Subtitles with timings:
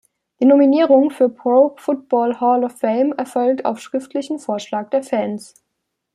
[0.39, 5.53] Die Nominierung für Pro Football Hall of Fame erfolgt auf schriftlichen Vorschlag der Fans.